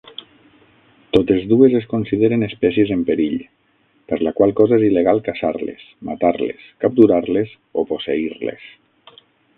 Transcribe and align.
Totes 1.17 1.43
dues 1.51 1.75
es 1.79 1.85
consideren 1.91 2.45
espècies 2.47 2.93
en 2.95 3.03
perill, 3.11 3.37
per 4.13 4.19
la 4.29 4.33
qual 4.39 4.55
cosa 4.61 4.77
és 4.81 4.87
il·legal 4.89 5.23
caçar-les, 5.29 5.85
matar-les, 6.11 6.65
capturar-les 6.87 7.53
o 7.83 7.85
posseir-les. 7.93 8.69